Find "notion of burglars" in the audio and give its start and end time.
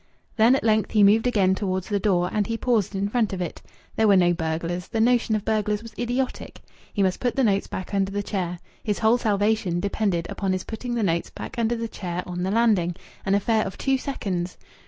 4.99-5.83